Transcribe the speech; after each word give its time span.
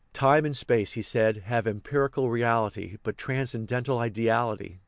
"Time 0.13 0.45
and 0.45 0.57
space," 0.57 0.93
he 0.93 1.03
said," 1.03 1.37
have 1.53 1.67
empirical 1.67 2.31
reality, 2.31 2.97
but 3.03 3.19
transcendental 3.19 3.99
ideality." 3.99 4.79